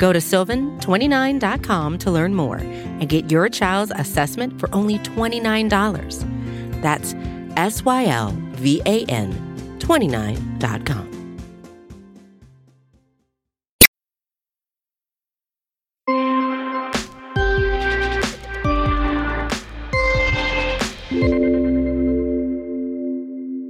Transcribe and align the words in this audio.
Go 0.00 0.14
to 0.14 0.18
sylvan29.com 0.18 1.98
to 1.98 2.10
learn 2.10 2.34
more 2.34 2.56
and 2.56 3.06
get 3.06 3.30
your 3.30 3.50
child's 3.50 3.92
assessment 3.94 4.58
for 4.58 4.74
only 4.74 4.98
$29. 5.00 6.80
That's 6.80 7.14
S 7.58 7.84
Y 7.84 8.06
L 8.06 8.34
V 8.52 8.80
A 8.86 9.04
N 9.04 9.30
29.com. 9.78 11.10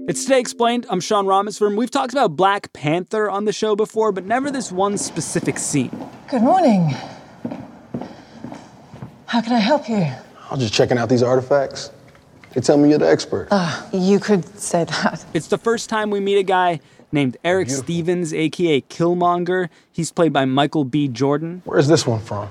It's 0.09 0.25
Today 0.25 0.41
Explained. 0.41 0.87
I'm 0.91 1.01
Sean 1.01 1.27
Rameswaram. 1.27 1.77
We've 1.77 1.91
talked 1.91 2.13
about 2.13 2.37
Black 2.37 2.73
Panther 2.73 3.29
on 3.29 3.47
the 3.47 3.53
show 3.53 3.75
before, 3.75 4.13
but 4.13 4.27
never 4.27 4.51
this 4.51 4.71
one 4.71 4.97
specific 4.97 5.59
scene. 5.59 5.91
Good 6.31 6.43
morning. 6.43 6.95
How 9.27 9.41
can 9.41 9.53
I 9.53 9.59
help 9.59 9.89
you? 9.89 9.97
I 9.97 10.15
was 10.53 10.61
just 10.61 10.73
checking 10.73 10.97
out 10.97 11.09
these 11.09 11.25
artifacts. 11.25 11.91
They 12.53 12.61
tell 12.61 12.77
me 12.77 12.91
you're 12.91 13.01
the 13.01 13.11
expert. 13.11 13.49
Ah, 13.51 13.85
you 13.93 14.21
could 14.21 14.45
say 14.57 14.85
that. 14.85 15.25
It's 15.35 15.49
the 15.49 15.59
first 15.59 15.91
time 15.91 16.09
we 16.09 16.21
meet 16.21 16.39
a 16.39 16.45
guy 16.45 16.79
named 17.11 17.37
Eric 17.43 17.67
Beautiful. 17.67 17.85
Stevens, 17.85 18.33
aka 18.33 18.81
Killmonger. 18.83 19.71
He's 19.91 20.13
played 20.13 20.33
by 20.33 20.45
Michael 20.45 20.85
B. 20.85 21.09
Jordan. 21.09 21.63
Where's 21.65 21.89
this 21.89 22.07
one 22.07 22.21
from? 22.21 22.49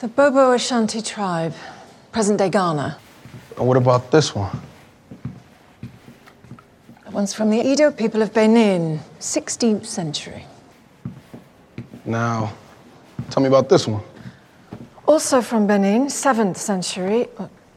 The 0.00 0.08
Bobo 0.08 0.52
Ashanti 0.52 1.00
tribe, 1.00 1.54
present 2.12 2.36
day 2.36 2.50
Ghana. 2.50 2.98
And 3.56 3.66
what 3.66 3.78
about 3.78 4.10
this 4.10 4.34
one? 4.34 4.60
That 7.04 7.14
one's 7.14 7.32
from 7.32 7.48
the 7.48 7.66
Edo 7.66 7.90
people 7.90 8.20
of 8.20 8.34
Benin, 8.34 9.00
16th 9.18 9.86
century. 9.86 10.44
Now, 12.04 12.52
tell 13.30 13.42
me 13.42 13.48
about 13.48 13.68
this 13.68 13.86
one. 13.86 14.02
Also 15.06 15.42
from 15.42 15.66
Benin, 15.66 16.06
7th 16.06 16.56
century. 16.56 17.28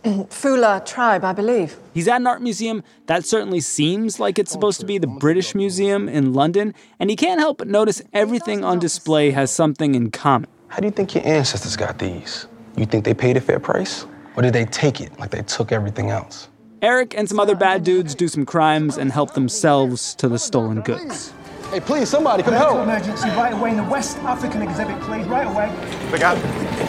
Fula 0.30 0.82
tribe, 0.86 1.24
I 1.24 1.34
believe. 1.34 1.78
He's 1.94 2.08
at 2.08 2.22
an 2.22 2.28
art 2.28 2.42
museum 2.42 2.84
that 3.08 3.26
certainly 3.26 3.60
seems 3.60 4.20
like 4.20 4.40
it's 4.40 4.52
supposed 4.52 4.80
to 4.80 4.86
be 4.86 4.98
the 4.98 5.08
British 5.08 5.54
Museum 5.54 6.08
in 6.08 6.34
London, 6.34 6.74
and 7.00 7.10
he 7.10 7.16
can't 7.16 7.40
help 7.40 7.58
but 7.58 7.68
notice 7.68 8.02
everything 8.14 8.64
on 8.64 8.80
display 8.80 9.32
has 9.32 9.52
something 9.52 9.96
in 9.96 10.12
common. 10.12 10.50
How 10.70 10.80
do 10.80 10.86
you 10.86 10.92
think 10.92 11.16
your 11.16 11.26
ancestors 11.26 11.76
got 11.76 12.00
these? 12.00 12.48
You 12.78 12.86
think 12.86 13.06
they 13.06 13.14
paid 13.14 13.38
a 13.38 13.42
fair 13.42 13.60
price? 13.60 14.06
Or 14.36 14.44
did 14.44 14.54
they 14.54 14.66
take 14.66 15.02
it 15.02 15.18
like 15.20 15.32
they 15.32 15.42
took 15.42 15.72
everything 15.72 16.12
else? 16.12 16.48
Eric 16.82 17.16
and 17.18 17.28
some 17.28 17.40
other 17.40 17.56
bad 17.56 17.84
dudes 17.84 18.14
do 18.14 18.28
some 18.28 18.46
crimes 18.46 18.98
and 18.98 19.12
help 19.12 19.34
themselves 19.34 20.14
to 20.16 20.30
the 20.30 20.38
stolen 20.38 20.82
goods. 20.82 21.34
Hey, 21.70 21.82
please, 21.82 22.08
somebody 22.08 22.44
come 22.44 22.54
Medical 22.54 22.76
help. 22.78 22.88
emergency 22.88 23.28
right 23.32 23.52
away 23.52 23.72
in 23.72 23.76
the 23.76 23.84
West 23.84 24.18
African 24.20 24.62
exhibit, 24.62 24.98
please, 25.02 25.28
right 25.28 25.46
away. 25.46 25.68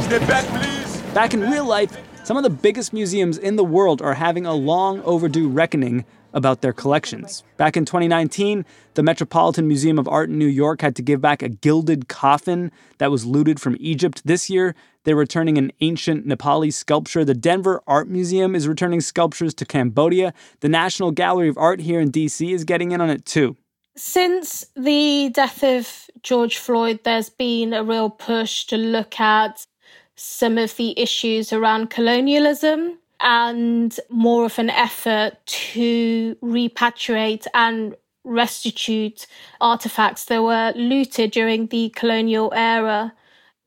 Step 0.02 0.20
back, 0.28 0.44
please. 0.46 1.02
Back 1.12 1.34
in 1.34 1.40
real 1.40 1.64
life, 1.64 1.96
some 2.22 2.36
of 2.36 2.44
the 2.44 2.50
biggest 2.50 2.92
museums 2.92 3.38
in 3.38 3.56
the 3.56 3.64
world 3.64 4.00
are 4.00 4.14
having 4.14 4.46
a 4.46 4.54
long 4.54 5.02
overdue 5.02 5.48
reckoning 5.48 6.04
about 6.32 6.60
their 6.60 6.72
collections. 6.72 7.42
Back 7.56 7.76
in 7.76 7.86
2019, 7.86 8.64
the 8.94 9.02
Metropolitan 9.02 9.66
Museum 9.66 9.98
of 9.98 10.06
Art 10.06 10.28
in 10.28 10.38
New 10.38 10.46
York 10.46 10.80
had 10.80 10.94
to 10.94 11.02
give 11.02 11.20
back 11.20 11.42
a 11.42 11.48
gilded 11.48 12.06
coffin 12.06 12.70
that 12.98 13.10
was 13.10 13.26
looted 13.26 13.60
from 13.60 13.76
Egypt. 13.80 14.22
This 14.24 14.48
year, 14.48 14.76
they're 15.02 15.16
returning 15.16 15.58
an 15.58 15.72
ancient 15.80 16.24
Nepali 16.24 16.72
sculpture. 16.72 17.24
The 17.24 17.34
Denver 17.34 17.82
Art 17.88 18.08
Museum 18.08 18.54
is 18.54 18.68
returning 18.68 19.00
sculptures 19.00 19.54
to 19.54 19.64
Cambodia. 19.64 20.32
The 20.60 20.68
National 20.68 21.10
Gallery 21.10 21.48
of 21.48 21.58
Art 21.58 21.80
here 21.80 21.98
in 21.98 22.12
DC 22.12 22.54
is 22.54 22.62
getting 22.62 22.92
in 22.92 23.00
on 23.00 23.10
it 23.10 23.24
too. 23.24 23.56
Since 23.98 24.64
the 24.76 25.28
death 25.34 25.64
of 25.64 26.08
George 26.22 26.56
Floyd, 26.58 27.00
there's 27.02 27.30
been 27.30 27.72
a 27.72 27.82
real 27.82 28.10
push 28.10 28.64
to 28.66 28.76
look 28.76 29.18
at 29.18 29.66
some 30.14 30.56
of 30.56 30.76
the 30.76 30.96
issues 30.96 31.52
around 31.52 31.90
colonialism 31.90 32.98
and 33.18 33.98
more 34.08 34.44
of 34.44 34.56
an 34.60 34.70
effort 34.70 35.32
to 35.46 36.36
repatriate 36.36 37.48
and 37.54 37.96
restitute 38.22 39.26
artifacts 39.60 40.26
that 40.26 40.44
were 40.44 40.72
looted 40.76 41.32
during 41.32 41.66
the 41.66 41.88
colonial 41.88 42.52
era, 42.54 43.12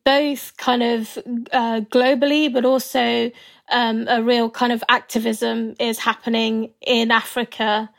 both 0.05 0.55
kind 0.55 0.81
of 0.81 1.17
uh, 1.51 1.81
globally, 1.91 2.51
but 2.51 2.63
also 2.63 3.29
um, 3.69 4.07
a 4.07 4.23
real 4.23 4.49
kind 4.49 4.71
of 4.71 4.81
activism 4.87 5.75
is 5.77 5.99
happening 5.99 6.71
in 6.79 7.11
Africa 7.11 7.89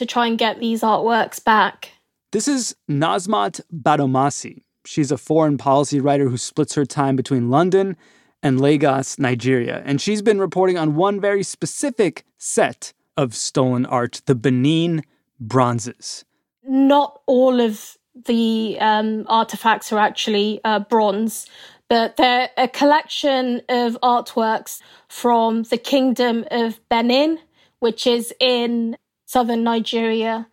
to 0.00 0.06
try 0.06 0.26
and 0.26 0.38
get 0.38 0.58
these 0.60 0.80
artworks 0.80 1.44
back. 1.44 1.92
This 2.32 2.48
is 2.48 2.74
Nosmot 2.90 3.60
Gbadamosi. 3.70 4.62
She's 4.86 5.12
a 5.12 5.18
foreign 5.18 5.58
policy 5.58 6.00
writer 6.00 6.30
who 6.30 6.38
splits 6.38 6.74
her 6.74 6.86
time 6.86 7.16
between 7.16 7.50
London 7.50 7.98
and 8.42 8.58
Lagos, 8.58 9.18
Nigeria. 9.18 9.82
And 9.84 10.00
she's 10.00 10.22
been 10.22 10.40
reporting 10.40 10.78
on 10.78 10.94
one 10.94 11.20
very 11.20 11.42
specific 11.42 12.24
set 12.38 12.94
of 13.18 13.34
stolen 13.34 13.84
art 13.84 14.22
the 14.24 14.34
Benin 14.34 15.02
bronzes. 15.38 16.24
Not 16.64 17.20
all 17.26 17.60
of 17.60 17.98
the 18.24 18.78
um, 18.80 19.26
artifacts 19.28 19.92
are 19.92 19.98
actually 19.98 20.62
uh, 20.64 20.78
bronze, 20.78 21.46
but 21.90 22.16
they're 22.16 22.48
a 22.56 22.68
collection 22.68 23.60
of 23.68 23.98
artworks 24.02 24.80
from 25.08 25.64
the 25.64 25.76
Kingdom 25.76 26.46
of 26.50 26.80
Benin, 26.88 27.38
which 27.80 28.06
is 28.06 28.32
in 28.40 28.96
southern 29.30 29.62
Nigeria. 29.62 30.48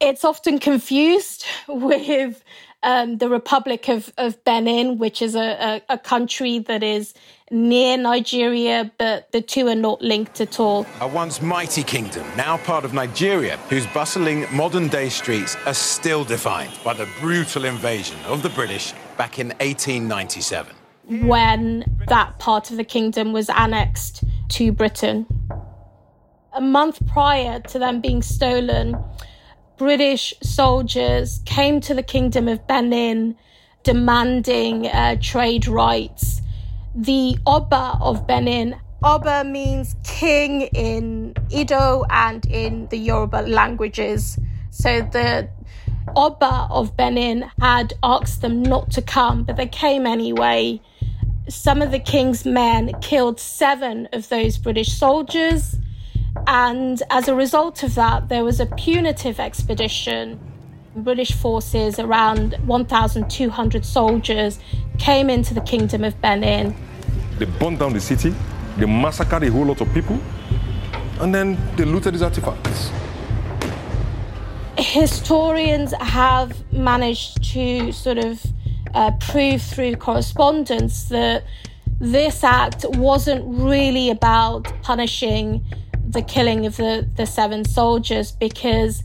It's 0.00 0.24
often 0.24 0.58
confused 0.58 1.44
with 1.68 2.42
um, 2.82 3.18
the 3.18 3.28
Republic 3.28 3.88
of, 3.88 4.10
of 4.16 4.42
Benin, 4.44 4.96
which 4.98 5.20
is 5.20 5.34
a, 5.34 5.82
a, 5.90 5.94
a 5.94 5.98
country 5.98 6.58
that 6.60 6.82
is 6.82 7.12
near 7.50 7.96
Nigeria, 7.98 8.90
but 8.98 9.30
the 9.32 9.42
two 9.42 9.68
are 9.68 9.74
not 9.88 10.00
linked 10.00 10.40
at 10.40 10.58
all. 10.58 10.86
A 11.00 11.06
once 11.08 11.42
mighty 11.42 11.82
kingdom, 11.82 12.26
now 12.36 12.56
part 12.56 12.84
of 12.86 12.94
Nigeria, 12.94 13.58
whose 13.68 13.86
bustling 13.88 14.46
modern 14.50 14.88
day 14.88 15.08
streets 15.10 15.56
are 15.66 15.74
still 15.74 16.24
defined 16.24 16.72
by 16.84 16.94
the 16.94 17.08
brutal 17.20 17.66
invasion 17.66 18.16
of 18.26 18.42
the 18.42 18.50
British 18.50 18.94
back 19.18 19.38
in 19.38 19.48
1897. 19.60 20.74
when 21.28 21.84
that 22.08 22.36
part 22.40 22.70
of 22.72 22.76
the 22.76 22.84
kingdom 22.84 23.32
was 23.32 23.48
annexed 23.50 24.24
to 24.48 24.72
Britain. 24.72 25.26
A 26.56 26.60
month 26.62 27.06
prior 27.06 27.60
to 27.60 27.78
them 27.78 28.00
being 28.00 28.22
stolen, 28.22 28.96
British 29.76 30.32
soldiers 30.42 31.42
came 31.44 31.82
to 31.82 31.92
the 31.92 32.02
kingdom 32.02 32.48
of 32.48 32.66
Benin 32.66 33.36
demanding 33.82 34.86
uh, 34.86 35.16
trade 35.20 35.66
rights. 35.66 36.40
The 36.94 37.36
Oba 37.46 37.98
of 38.00 38.26
Benin, 38.26 38.74
Oba 39.04 39.44
means 39.44 39.96
king 40.02 40.62
in 40.62 41.34
Edo 41.50 42.04
and 42.08 42.46
in 42.46 42.86
the 42.86 42.96
Yoruba 42.96 43.42
languages. 43.46 44.38
So 44.70 45.02
the 45.02 45.50
Oba 46.16 46.68
of 46.70 46.96
Benin 46.96 47.50
had 47.60 47.92
asked 48.02 48.40
them 48.40 48.62
not 48.62 48.90
to 48.92 49.02
come, 49.02 49.44
but 49.44 49.56
they 49.56 49.66
came 49.68 50.06
anyway. 50.06 50.80
Some 51.50 51.82
of 51.82 51.90
the 51.90 51.98
king's 52.00 52.46
men 52.46 52.98
killed 53.02 53.38
seven 53.40 54.08
of 54.14 54.30
those 54.30 54.56
British 54.56 54.96
soldiers. 54.96 55.76
And 56.46 57.02
as 57.10 57.28
a 57.28 57.34
result 57.34 57.82
of 57.82 57.94
that, 57.94 58.28
there 58.28 58.44
was 58.44 58.60
a 58.60 58.66
punitive 58.66 59.40
expedition. 59.40 60.38
British 60.96 61.32
forces, 61.32 61.98
around 61.98 62.54
1,200 62.66 63.84
soldiers, 63.84 64.58
came 64.98 65.28
into 65.28 65.54
the 65.54 65.60
kingdom 65.60 66.04
of 66.04 66.20
Benin. 66.20 66.74
They 67.38 67.44
burned 67.44 67.78
down 67.78 67.92
the 67.92 68.00
city, 68.00 68.34
they 68.76 68.86
massacred 68.86 69.42
a 69.42 69.50
whole 69.50 69.66
lot 69.66 69.80
of 69.80 69.92
people, 69.92 70.18
and 71.20 71.34
then 71.34 71.58
they 71.76 71.84
looted 71.84 72.14
these 72.14 72.22
artifacts. 72.22 72.90
historians 74.78 75.92
have 76.00 76.52
managed 76.72 77.42
to 77.52 77.92
sort 77.92 78.18
of 78.18 78.44
uh, 78.94 79.10
prove 79.20 79.62
through 79.62 79.96
correspondence 79.96 81.04
that 81.04 81.44
this 82.00 82.44
act 82.44 82.84
wasn't 82.90 83.42
really 83.46 84.10
about 84.10 84.70
punishing 84.82 85.64
the 86.16 86.22
killing 86.22 86.64
of 86.64 86.76
the, 86.78 87.06
the 87.16 87.26
seven 87.26 87.62
soldiers 87.62 88.32
because 88.32 89.04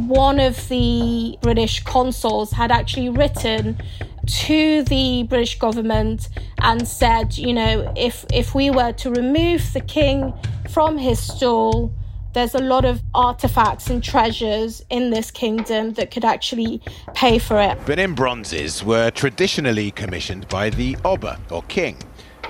one 0.00 0.38
of 0.38 0.68
the 0.68 1.38
British 1.40 1.82
consuls 1.82 2.52
had 2.52 2.70
actually 2.70 3.08
written 3.08 3.80
to 4.26 4.82
the 4.84 5.22
British 5.30 5.58
government 5.58 6.28
and 6.60 6.86
said, 6.86 7.38
you 7.38 7.54
know, 7.54 7.92
if 7.96 8.26
if 8.32 8.54
we 8.54 8.70
were 8.70 8.92
to 8.92 9.10
remove 9.10 9.72
the 9.72 9.80
king 9.80 10.32
from 10.70 10.98
his 10.98 11.18
stool, 11.18 11.90
there's 12.34 12.54
a 12.54 12.62
lot 12.62 12.84
of 12.84 13.00
artifacts 13.14 13.88
and 13.88 14.04
treasures 14.04 14.84
in 14.90 15.08
this 15.08 15.30
kingdom 15.30 15.94
that 15.94 16.10
could 16.10 16.24
actually 16.24 16.82
pay 17.14 17.38
for 17.38 17.58
it. 17.60 17.84
Benin 17.86 18.14
bronzes 18.14 18.84
were 18.84 19.10
traditionally 19.10 19.90
commissioned 19.90 20.46
by 20.48 20.68
the 20.68 20.96
Oba, 21.04 21.40
or 21.50 21.62
king. 21.62 21.96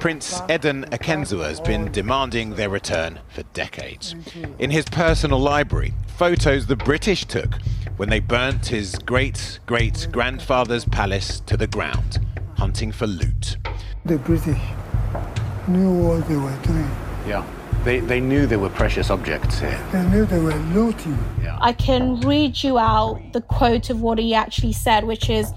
Prince 0.02 0.40
Edun 0.48 0.84
Akenzua 0.90 1.44
has 1.44 1.60
been 1.60 1.92
demanding 1.92 2.56
their 2.56 2.68
return 2.68 3.20
for 3.28 3.44
decades. 3.54 4.16
In 4.58 4.68
his 4.68 4.84
personal 4.84 5.38
library, 5.38 5.94
photos 6.16 6.66
the 6.66 6.74
British 6.74 7.24
took 7.24 7.54
when 7.98 8.10
they 8.10 8.18
burnt 8.18 8.66
his 8.66 8.96
great 9.06 9.60
great 9.64 10.08
grandfather's 10.10 10.84
palace 10.84 11.38
to 11.46 11.56
the 11.56 11.68
ground, 11.68 12.18
hunting 12.56 12.90
for 12.90 13.06
loot. 13.06 13.58
The 14.04 14.18
British 14.18 14.58
knew 15.68 15.92
what 16.08 16.26
they 16.26 16.34
were 16.34 16.58
doing. 16.64 16.90
Yeah. 17.24 17.46
They, 17.84 17.98
they 17.98 18.20
knew 18.20 18.46
they 18.46 18.56
were 18.56 18.68
precious 18.68 19.10
objects 19.10 19.58
here. 19.58 19.80
They 19.92 20.04
knew 20.04 20.24
they 20.24 20.38
were 20.38 20.54
looting. 20.54 21.18
Yeah. 21.42 21.58
I 21.60 21.72
can 21.72 22.20
read 22.20 22.62
you 22.62 22.78
out 22.78 23.20
the 23.32 23.40
quote 23.40 23.90
of 23.90 24.00
what 24.00 24.18
he 24.18 24.34
actually 24.34 24.72
said, 24.72 25.04
which 25.04 25.28
is 25.28 25.52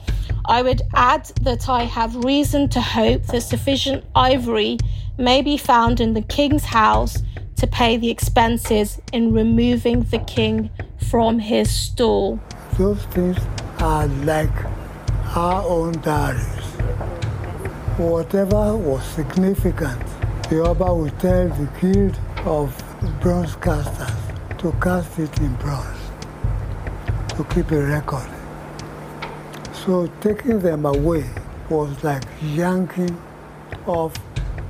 I 0.45 0.61
would 0.63 0.81
add 0.95 1.25
that 1.41 1.69
I 1.69 1.83
have 1.83 2.15
reason 2.15 2.67
to 2.69 2.81
hope 2.81 3.23
that 3.27 3.41
sufficient 3.41 4.03
ivory 4.15 4.77
may 5.17 5.41
be 5.41 5.57
found 5.57 5.99
in 5.99 6.13
the 6.13 6.21
king's 6.21 6.65
house 6.65 7.21
to 7.57 7.67
pay 7.67 7.97
the 7.97 8.09
expenses 8.09 8.99
in 9.13 9.33
removing 9.33 10.01
the 10.03 10.19
king 10.19 10.69
from 11.09 11.39
his 11.39 11.73
stool. 11.73 12.39
Those 12.77 13.03
things 13.05 13.37
are 13.79 14.07
like 14.07 14.51
our 15.35 15.63
own 15.63 15.93
diaries. 16.01 16.41
Whatever 17.97 18.75
was 18.75 19.03
significant, 19.05 20.01
the 20.49 20.59
Oba 20.59 20.93
will 20.93 21.09
tell 21.17 21.47
the 21.49 21.67
guild 21.81 22.19
of 22.45 22.69
bronze 23.19 23.55
casters 23.55 24.15
to 24.59 24.71
cast 24.73 25.17
it 25.17 25.39
in 25.39 25.55
bronze 25.55 25.97
to 27.29 27.43
keep 27.45 27.71
a 27.71 27.81
record. 27.81 28.29
So 29.73 30.07
taking 30.21 30.59
them 30.59 30.85
away 30.85 31.25
was 31.69 32.03
like 32.03 32.23
yanking 32.43 33.19
off 33.87 34.13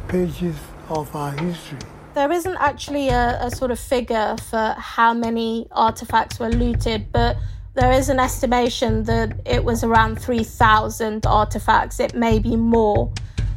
pages 0.08 0.56
of 0.88 1.14
our 1.14 1.32
history. 1.34 1.80
There 2.14 2.32
isn't 2.32 2.56
actually 2.56 3.10
a, 3.10 3.38
a 3.42 3.52
sort 3.52 3.72
of 3.72 3.80
figure 3.80 4.38
for 4.50 4.76
how 4.78 5.14
many 5.14 5.68
artifacts 5.72 6.40
were 6.40 6.50
looted, 6.50 7.12
but 7.12 7.36
there 7.74 7.92
is 7.92 8.08
an 8.08 8.20
estimation 8.22 9.04
that 9.04 9.38
it 9.46 9.66
was 9.66 9.84
around 9.84 10.22
3,000 10.22 11.26
artifacts, 11.26 12.00
it 12.00 12.16
may 12.16 12.40
be 12.40 12.56
more, 12.56 13.12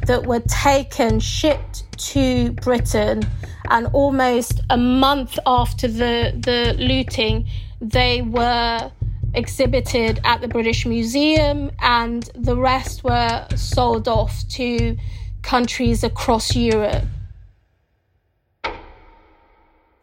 that 0.08 0.26
were 0.26 0.40
taken, 0.40 1.20
shipped 1.20 1.84
to 1.98 2.52
Britain, 2.52 3.22
and 3.70 3.86
almost 3.92 4.60
a 4.70 4.76
month 4.76 5.38
after 5.46 5.86
the, 5.86 6.32
the 6.34 6.74
looting, 6.78 7.46
they 7.80 8.22
were 8.22 8.90
exhibited 9.34 10.20
at 10.24 10.40
the 10.40 10.48
British 10.48 10.86
Museum, 10.86 11.70
and 11.80 12.30
the 12.34 12.56
rest 12.56 13.04
were 13.04 13.46
sold 13.54 14.08
off 14.08 14.42
to 14.48 14.96
countries 15.42 16.02
across 16.02 16.56
Europe. 16.56 17.04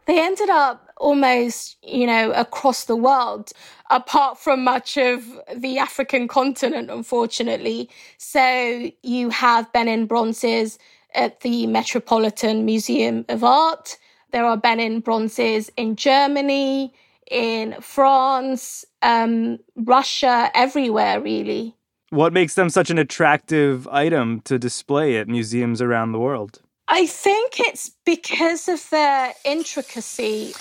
They 0.06 0.20
ended 0.20 0.48
up 0.50 0.85
almost, 0.96 1.76
you 1.82 2.06
know, 2.06 2.32
across 2.32 2.84
the 2.84 2.96
world, 2.96 3.52
apart 3.90 4.38
from 4.38 4.64
much 4.64 4.96
of 4.96 5.24
the 5.54 5.78
African 5.78 6.28
continent, 6.28 6.90
unfortunately. 6.90 7.90
So 8.18 8.90
you 9.02 9.30
have 9.30 9.72
Benin 9.72 10.06
bronzes 10.06 10.78
at 11.14 11.40
the 11.40 11.66
Metropolitan 11.66 12.64
Museum 12.64 13.24
of 13.28 13.44
Art. 13.44 13.98
There 14.32 14.44
are 14.44 14.56
Benin 14.56 15.00
bronzes 15.00 15.70
in 15.76 15.96
Germany, 15.96 16.92
in 17.30 17.76
France, 17.80 18.84
um, 19.02 19.58
Russia, 19.76 20.50
everywhere, 20.54 21.20
really. 21.20 21.74
What 22.10 22.32
makes 22.32 22.54
them 22.54 22.70
such 22.70 22.90
an 22.90 22.98
attractive 22.98 23.88
item 23.88 24.40
to 24.42 24.58
display 24.58 25.16
at 25.16 25.28
museums 25.28 25.82
around 25.82 26.12
the 26.12 26.20
world? 26.20 26.62
I 26.88 27.06
think 27.06 27.58
it's 27.58 27.90
because 28.04 28.68
of 28.68 28.88
their 28.90 29.32
intricacy. 29.44 30.54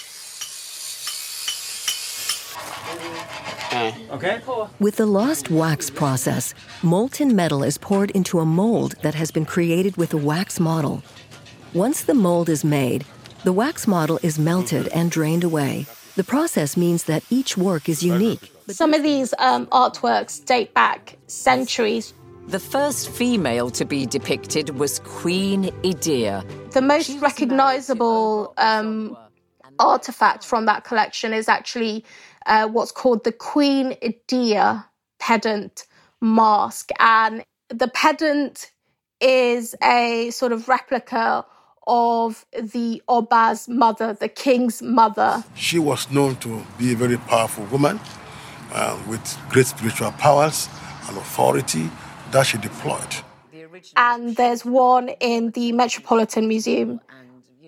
Okay. 4.12 4.42
With 4.80 4.95
the 4.95 5.06
lost 5.06 5.51
wax 5.51 5.89
process, 5.89 6.53
molten 6.81 7.36
metal 7.36 7.63
is 7.63 7.77
poured 7.77 8.12
into 8.12 8.39
a 8.39 8.45
mold 8.45 8.95
that 9.01 9.15
has 9.15 9.31
been 9.31 9.45
created 9.45 9.97
with 9.97 10.13
a 10.13 10.18
wax 10.18 10.59
model. 10.59 11.03
Once 11.74 12.03
the 12.03 12.13
mold 12.13 12.47
is 12.47 12.63
made, 12.63 13.03
the 13.44 13.51
wax 13.51 13.86
model 13.88 14.18
is 14.24 14.39
melted 14.39 14.88
and 14.89 15.12
drained 15.12 15.44
away. 15.44 15.86
The 16.15 16.24
process 16.24 16.77
means 16.77 17.03
that 17.03 17.24
each 17.30 17.57
work 17.57 17.89
is 17.89 18.01
unique. 18.01 18.50
Some 18.69 18.94
of 18.94 19.03
these 19.03 19.33
um, 19.38 19.68
artworks 19.68 20.44
date 20.44 20.74
back 20.74 21.18
centuries. 21.27 22.13
The 22.48 22.59
first 22.59 23.09
female 23.09 23.69
to 23.71 23.83
be 23.83 24.06
depicted 24.06 24.80
was 24.80 25.00
Queen 25.00 25.65
Idia. 25.83 26.45
The 26.71 26.81
most 26.81 27.19
recognizable 27.19 28.53
um, 28.57 29.18
artifact 29.80 30.45
from 30.45 30.65
that 30.65 30.86
collection 30.86 31.33
is 31.33 31.50
actually 31.50 32.06
uh, 32.45 32.68
what's 32.68 32.92
called 32.92 33.24
the 33.24 33.31
Queen 33.31 33.92
Idia 34.01 34.86
pedant 35.19 35.86
mask. 36.21 36.89
And 37.00 37.44
the 37.69 37.88
pedant 37.88 38.71
is 39.19 39.75
a 39.83 40.30
sort 40.31 40.51
of 40.51 40.68
replica 40.68 41.45
of 41.88 42.45
the 42.51 43.01
Oba's 43.07 43.68
mother, 43.68 44.13
the 44.13 44.27
king's 44.27 44.81
mother. 44.81 45.44
She 45.56 45.80
was 45.80 46.09
known 46.12 46.36
to 46.38 46.65
be 46.77 46.94
a 46.94 46.95
very 46.95 47.18
powerful 47.18 47.65
woman 47.65 48.00
uh, 48.71 49.00
with 49.07 49.38
great 49.50 49.68
spiritual 49.68 50.12
powers 50.13 50.68
and 51.07 51.18
authority 51.18 51.89
that 52.31 52.44
she 52.44 52.57
deployed. 52.57 53.15
And 53.95 54.36
there's 54.36 54.65
one 54.65 55.09
in 55.19 55.51
the 55.51 55.71
Metropolitan 55.74 56.48
Museum 56.48 57.00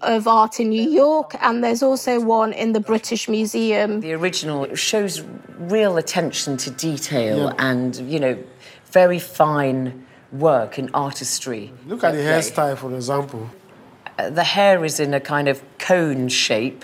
of 0.01 0.27
Art 0.27 0.59
in 0.59 0.69
New 0.69 0.89
York, 0.89 1.35
and 1.41 1.63
there's 1.63 1.83
also 1.83 2.19
one 2.19 2.53
in 2.53 2.73
the 2.73 2.79
British 2.79 3.27
Museum. 3.29 4.01
The 4.01 4.13
original 4.13 4.73
shows 4.75 5.23
real 5.59 5.97
attention 5.97 6.57
to 6.57 6.69
detail 6.71 7.37
Yeah. 7.37 7.53
and, 7.69 7.95
you 7.95 8.19
know, 8.19 8.37
very 8.91 9.19
fine 9.19 10.05
work 10.31 10.77
and 10.77 10.89
artistry. 10.93 11.71
Look 11.87 12.03
at 12.03 12.13
the 12.13 12.21
hairstyle, 12.21 12.77
for 12.77 12.93
example. 12.93 13.49
Uh, 14.17 14.29
The 14.29 14.43
hair 14.43 14.83
is 14.85 14.99
in 14.99 15.13
a 15.13 15.19
kind 15.19 15.47
of 15.47 15.61
cone 15.79 16.27
shape, 16.29 16.83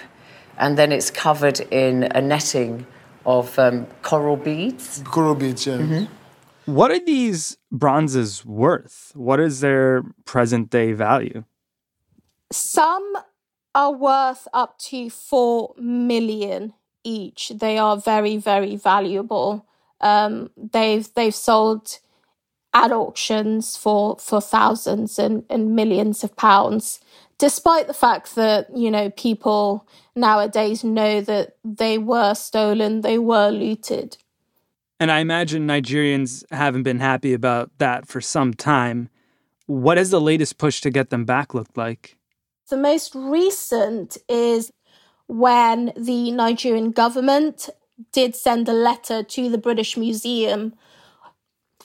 and 0.58 0.78
then 0.78 0.92
it's 0.92 1.12
covered 1.12 1.60
in 1.72 2.04
a 2.16 2.22
netting 2.22 2.86
of 3.26 3.58
um, 3.60 3.88
coral 4.02 4.38
beads. 4.38 5.02
Coral 5.06 5.36
beads, 5.36 5.66
yeah. 5.66 6.06
What 6.66 6.92
are 6.92 7.00
these 7.06 7.58
bronzes 7.72 8.46
worth? 8.46 9.12
What 9.16 9.40
is 9.40 9.60
their 9.60 10.04
present 10.26 10.70
day 10.70 10.94
value? 10.94 11.44
Some 12.54 13.18
are 13.76 13.92
worth 13.92 14.48
up 14.54 14.78
to 14.78 15.10
4 15.10 15.74
million 15.78 16.74
each. 17.04 17.52
They 17.56 17.78
are 17.78 17.98
very, 17.98 18.38
very 18.38 18.76
valuable. 18.76 19.66
Um, 20.02 20.52
they've 20.58 21.12
they've 21.14 21.34
sold 21.34 22.00
at 22.74 22.92
auctions 22.92 23.78
for 23.78 24.18
for 24.20 24.42
thousands 24.42 25.18
and, 25.18 25.44
and 25.50 25.76
millions 25.76 26.24
of 26.24 26.36
pounds, 26.36 27.00
despite 27.38 27.88
the 27.88 27.94
fact 27.94 28.36
that 28.36 28.76
you 28.76 28.92
know 28.92 29.10
people 29.12 29.88
nowadays 30.16 30.84
know 30.84 31.22
that 31.22 31.56
they 31.64 31.98
were 31.98 32.34
stolen, 32.34 33.02
they 33.02 33.18
were 33.18 33.50
looted. 33.50 34.18
And 35.00 35.12
I 35.12 35.20
imagine 35.20 35.68
Nigerians 35.68 36.46
haven't 36.52 36.84
been 36.84 37.00
happy 37.00 37.34
about 37.34 37.72
that 37.80 38.08
for 38.08 38.22
some 38.22 38.54
time. 38.54 39.10
What 39.66 39.98
has 39.98 40.12
the 40.12 40.22
latest 40.22 40.58
push 40.58 40.82
to 40.82 40.90
get 40.90 41.10
them 41.10 41.26
back 41.26 41.54
looked 41.54 41.78
like? 41.78 42.18
The 42.70 42.78
most 42.78 43.14
recent 43.14 44.18
is 44.30 44.72
when 45.28 45.94
the 45.98 46.32
Nigerian 46.32 46.92
government 46.92 47.70
did 48.12 48.36
send 48.36 48.68
a 48.68 48.74
letter 48.74 49.24
to 49.24 49.50
the 49.50 49.58
British 49.58 49.98
Museum 49.98 50.74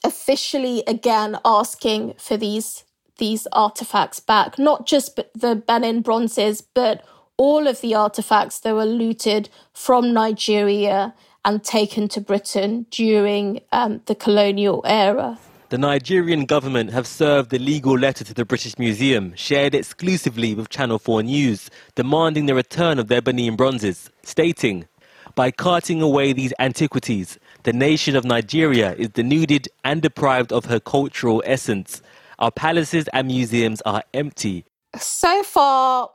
officially 0.04 0.84
again 0.86 1.38
asking 1.44 2.14
for 2.18 2.36
these 2.36 2.84
these 3.18 3.48
artifacts 3.52 4.20
back 4.20 4.56
not 4.56 4.86
just 4.86 5.16
the 5.34 5.56
Benin 5.56 6.02
bronzes 6.02 6.60
but 6.60 7.04
all 7.36 7.66
of 7.66 7.80
the 7.80 7.94
artifacts 7.94 8.60
that 8.60 8.74
were 8.74 8.84
looted 8.84 9.48
from 9.72 10.12
Nigeria 10.12 11.14
and 11.44 11.64
taken 11.64 12.08
to 12.08 12.20
Britain 12.20 12.86
during 12.90 13.60
um, 13.72 14.02
the 14.06 14.14
colonial 14.14 14.82
era. 14.84 15.38
The 15.70 15.76
Nigerian 15.76 16.46
government 16.46 16.92
have 16.92 17.06
served 17.06 17.50
the 17.50 17.58
legal 17.58 17.92
letter 17.98 18.24
to 18.24 18.32
the 18.32 18.46
British 18.46 18.78
Museum, 18.78 19.34
shared 19.36 19.74
exclusively 19.74 20.54
with 20.54 20.70
Channel 20.70 20.98
4 20.98 21.24
News, 21.24 21.68
demanding 21.94 22.46
the 22.46 22.54
return 22.54 22.98
of 22.98 23.08
their 23.08 23.20
Benin 23.20 23.54
bronzes, 23.54 24.08
stating, 24.22 24.88
By 25.34 25.50
carting 25.50 26.00
away 26.00 26.32
these 26.32 26.54
antiquities, 26.58 27.38
the 27.64 27.74
nation 27.74 28.16
of 28.16 28.24
Nigeria 28.24 28.94
is 28.94 29.10
denuded 29.10 29.68
and 29.84 30.00
deprived 30.00 30.54
of 30.54 30.64
her 30.64 30.80
cultural 30.80 31.42
essence. 31.44 32.00
Our 32.38 32.50
palaces 32.50 33.06
and 33.12 33.26
museums 33.26 33.82
are 33.82 34.02
empty. 34.14 34.64
So 34.96 35.42
far, 35.42 36.08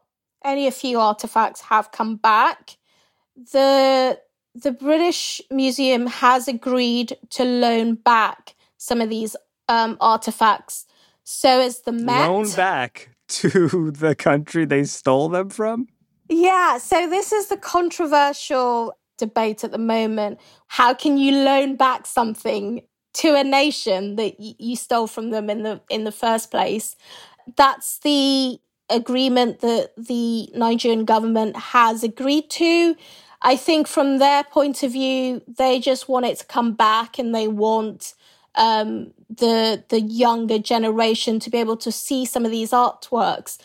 only 0.44 0.66
a 0.66 0.72
few 0.72 1.00
artifacts 1.00 1.62
have 1.62 1.92
come 1.92 2.16
back. 2.16 2.78
The 3.52 4.20
the 4.56 4.72
British 4.72 5.42
Museum 5.52 6.08
has 6.08 6.48
agreed 6.48 7.18
to 7.32 7.44
loan 7.44 7.96
back 7.96 8.56
some 8.78 9.02
of 9.02 9.10
these 9.10 9.36
um, 9.70 9.98
artifacts. 10.00 10.86
So 11.24 11.60
is 11.60 11.82
the 11.82 11.92
Met. 11.92 12.28
Loan 12.30 12.52
back 12.52 13.10
to 13.28 13.92
the 13.96 14.16
country 14.16 14.66
they 14.66 14.84
stole 14.84 15.30
them 15.30 15.50
from? 15.50 15.88
Yeah, 16.30 16.78
so 16.78 17.10
this 17.10 17.32
is 17.32 17.48
the 17.48 17.58
controversial 17.58 18.98
debate 19.18 19.64
at 19.64 19.72
the 19.72 19.78
moment. 19.78 20.40
How 20.68 20.94
can 20.94 21.18
you 21.18 21.32
loan 21.44 21.76
back 21.76 22.06
something 22.06 22.82
to 23.16 23.36
a 23.36 23.44
nation 23.44 24.16
that 24.16 24.36
y- 24.40 24.56
you 24.58 24.76
stole 24.76 25.08
from 25.08 25.30
them 25.30 25.50
in 25.50 25.64
the 25.64 25.82
in 25.90 26.04
the 26.04 26.12
first 26.12 26.50
place? 26.52 26.96
That's 27.56 28.00
the 28.00 28.60
agreement 28.90 29.60
that 29.60 29.92
the 29.98 30.50
Nigerian 30.56 31.06
government 31.06 31.56
has 31.58 32.04
agreed 32.04 32.50
to. 32.52 32.96
I 33.42 33.58
think 33.58 33.88
from 33.88 34.20
their 34.20 34.44
point 34.44 34.84
of 34.84 34.94
view, 34.94 35.42
they 35.48 35.80
just 35.80 36.08
want 36.08 36.26
it 36.26 36.40
to 36.40 36.46
come 36.46 36.74
back 36.74 37.20
and 37.20 37.36
they 37.36 37.48
want 37.48 38.14
um, 38.56 39.14
the 39.30 39.84
the 39.90 40.02
younger 40.02 40.60
generation 40.60 41.40
to 41.40 41.50
be 41.50 41.58
able 41.58 41.78
to 41.78 41.92
see 41.92 42.26
some 42.26 42.46
of 42.46 42.52
these 42.52 42.72
artworks. 42.72 43.58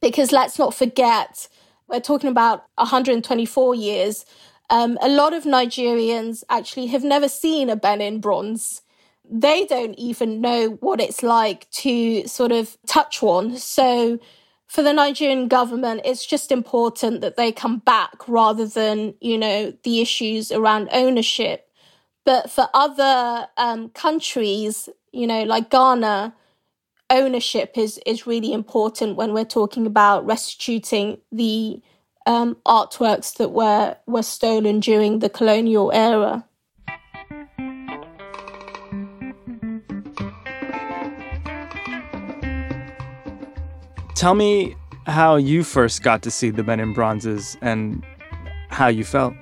Because 0.00 0.32
let's 0.32 0.58
not 0.58 0.74
forget, 0.74 1.48
we're 1.88 2.00
talking 2.00 2.28
about 2.28 2.64
124 2.76 3.74
years. 3.74 4.26
Um, 4.70 4.98
a 5.00 5.08
lot 5.08 5.32
of 5.32 5.44
Nigerians 5.44 6.42
actually 6.50 6.86
have 6.88 7.04
never 7.04 7.28
seen 7.28 7.70
a 7.70 7.76
Benin 7.76 8.20
bronze. 8.20 8.82
They 9.30 9.64
don't 9.64 9.94
even 9.98 10.40
know 10.40 10.76
what 10.80 11.00
it's 11.00 11.22
like 11.22 11.70
to 11.70 12.26
sort 12.26 12.52
of 12.52 12.76
touch 12.86 13.22
one. 13.22 13.56
So 13.56 14.18
for 14.66 14.82
the 14.82 14.92
Nigerian 14.92 15.48
government, 15.48 16.02
it's 16.04 16.26
just 16.26 16.50
important 16.50 17.20
that 17.20 17.36
they 17.36 17.52
come 17.52 17.78
back 17.78 18.26
rather 18.26 18.66
than, 18.66 19.14
you 19.20 19.38
know, 19.38 19.72
the 19.84 20.00
issues 20.00 20.50
around 20.50 20.88
ownership. 20.92 21.70
But 22.24 22.50
for 22.50 22.68
other 22.72 23.48
um, 23.56 23.90
countries, 23.90 24.88
you 25.12 25.26
know, 25.26 25.42
like 25.42 25.70
Ghana, 25.70 26.34
ownership 27.10 27.76
is, 27.76 28.00
is 28.06 28.26
really 28.26 28.52
important 28.52 29.16
when 29.16 29.34
we're 29.34 29.44
talking 29.44 29.86
about 29.86 30.24
restituting 30.24 31.18
the 31.30 31.82
um, 32.26 32.56
artworks 32.66 33.36
that 33.36 33.50
were, 33.50 33.96
were 34.06 34.22
stolen 34.22 34.80
during 34.80 35.18
the 35.18 35.28
colonial 35.28 35.92
era. 35.92 36.46
Tell 44.14 44.34
me 44.34 44.74
how 45.06 45.36
you 45.36 45.62
first 45.62 46.02
got 46.02 46.22
to 46.22 46.30
see 46.30 46.48
the 46.48 46.62
Benin 46.62 46.94
bronzes 46.94 47.58
and 47.60 48.02
how 48.70 48.88
you 48.88 49.04
felt. 49.04 49.34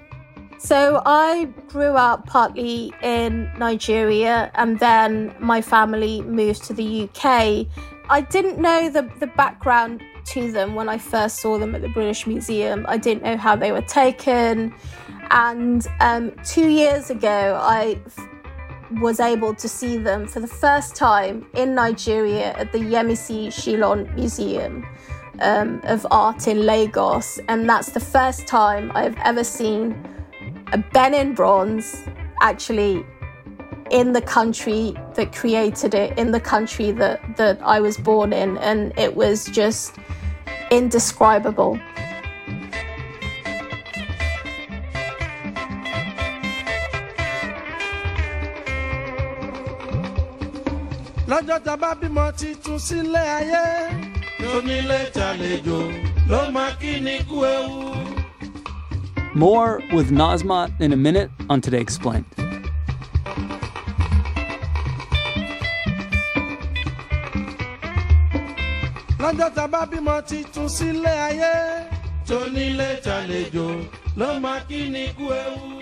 So 0.63 1.03
I 1.05 1.47
grew 1.67 1.97
up 1.97 2.25
partly 2.27 2.95
in 3.03 3.51
Nigeria 3.59 4.49
and 4.55 4.79
then 4.79 5.35
my 5.41 5.61
family 5.61 6.23
moved 6.23 6.63
to 6.65 6.73
the 6.73 7.03
UK. 7.03 7.67
I 8.09 8.21
didn't 8.21 8.59
know 8.59 8.89
the, 8.89 9.11
the 9.19 9.27
background 9.27 10.05
to 10.27 10.53
them 10.53 10.77
when 10.77 10.89
I 10.89 10.99
first 10.99 11.41
saw 11.41 11.59
them 11.59 11.75
at 11.75 11.83
the 11.83 11.89
British 11.89 12.29
Museum. 12.29 12.87
I 12.89 12.97
didn't 12.97 13.25
know 13.25 13.37
how 13.37 13.57
they 13.57 13.73
were 13.73 13.83
taken. 13.83 14.73
And 15.33 15.85
um, 15.99 16.31
two 16.45 16.69
years 16.69 17.11
ago, 17.11 17.59
I 17.61 17.99
f- 18.07 18.29
was 19.01 19.19
able 19.19 19.57
to 19.57 19.69
see 19.69 19.97
them 19.97 20.29
for 20.29 20.39
the 20.39 20.47
first 20.47 20.95
time 20.95 21.45
in 21.55 21.75
Nigeria 21.75 22.53
at 22.53 22.71
the 22.71 22.79
Yemisi 22.79 23.49
Shyllon 23.49 24.15
Museum 24.15 24.87
um, 25.41 25.81
of 25.83 26.07
Art 26.13 26.47
in 26.47 26.65
Lagos. 26.65 27.41
And 27.49 27.69
that's 27.69 27.91
the 27.91 28.01
first 28.01 28.47
time 28.47 28.93
I've 28.95 29.17
ever 29.25 29.43
seen 29.43 30.12
a 30.73 30.79
Benin 30.93 31.35
bronze 31.35 32.03
actually 32.41 33.05
in 33.91 34.13
the 34.13 34.23
country 34.23 34.95
that 35.15 35.35
created 35.35 35.95
it, 35.95 36.19
in 36.19 36.33
the 36.33 36.41
country 36.41 36.91
that, 36.93 37.37
that 37.37 37.61
I 37.63 37.79
was 37.81 37.99
born 37.99 38.33
in. 38.33 38.57
And 38.59 38.99
it 38.99 39.15
was 39.15 39.47
just 39.47 39.97
indescribable. 40.71 41.79
lọ́jọ́ 51.33 51.59
tá 51.65 51.73
a 51.73 51.81
bá 51.83 51.91
bímọ 52.01 52.25
sílé 52.87 53.23
ayé 53.39 53.65
tàlejò 55.17 55.79
ló 56.31 56.41
máa 56.55 56.73
kí 56.81 56.93
ni 57.05 57.15
kú 57.29 57.37
ewu. 57.57 57.92
More 59.35 59.83
with 59.93 60.11
Nazma 60.11 60.71
in 60.81 60.93
a 60.93 60.97
minute 60.97 61.31
on 61.49 61.61
Today 61.61 61.81
Explained. 61.81 62.27
lọ́jọ́ 69.23 69.49
tá 69.57 69.63
a 69.65 69.69
bá 69.73 69.81
bímọ 69.91 70.15
sílé 70.77 71.13
ayé 71.29 71.53
tónílé 72.29 72.89
tàlejò 73.05 73.69
ló 74.19 74.29
máa 74.45 74.61
kí 74.69 74.79
ni 74.95 75.03
kú 75.17 75.25
ewu. 75.45 75.82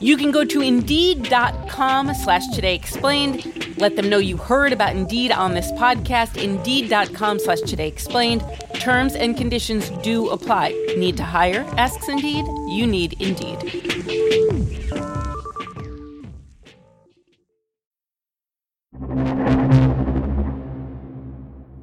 You 0.00 0.16
can 0.16 0.30
go 0.30 0.44
to 0.44 0.60
Indeed.com 0.60 2.14
slash 2.14 2.46
Today 2.54 2.74
Explained. 2.76 3.76
Let 3.78 3.96
them 3.96 4.08
know 4.08 4.18
you 4.18 4.36
heard 4.36 4.72
about 4.72 4.94
Indeed 4.94 5.32
on 5.32 5.54
this 5.54 5.72
podcast. 5.72 6.40
Indeed.com 6.40 7.40
slash 7.40 7.60
Today 7.62 7.88
Explained. 7.88 8.44
Terms 8.74 9.14
and 9.14 9.36
conditions 9.36 9.90
do 10.02 10.28
apply. 10.30 10.70
Need 10.96 11.16
to 11.16 11.24
hire? 11.24 11.64
Asks 11.76 12.08
Indeed. 12.08 12.44
You 12.68 12.86
need 12.86 13.20
Indeed. 13.20 13.58